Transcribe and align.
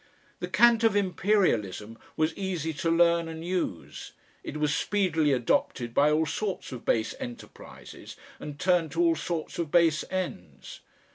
The 0.39 0.47
cant 0.47 0.83
of 0.83 0.95
Imperialism 0.95 1.95
was 2.17 2.33
easy 2.33 2.73
to 2.73 2.89
learn 2.89 3.27
and 3.27 3.45
use; 3.45 4.13
it 4.43 4.57
was 4.57 4.73
speedily 4.73 5.31
adopted 5.31 5.93
by 5.93 6.09
all 6.09 6.25
sorts 6.25 6.71
of 6.71 6.83
base 6.85 7.13
enterprises 7.19 8.15
and 8.39 8.59
turned 8.59 8.91
to 8.93 9.01
all 9.03 9.15
sorts 9.15 9.59
of 9.59 9.69
base 9.69 10.03
ends. 10.09 10.79